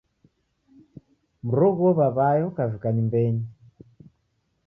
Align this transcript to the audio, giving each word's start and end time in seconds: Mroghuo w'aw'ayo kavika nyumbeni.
Mroghuo 1.45 1.89
w'aw'ayo 1.97 2.47
kavika 2.57 2.87
nyumbeni. 2.95 3.43